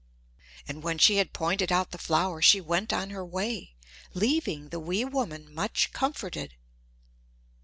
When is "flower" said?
1.99-2.41